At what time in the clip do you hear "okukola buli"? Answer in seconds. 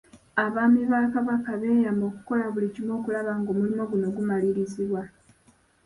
2.09-2.67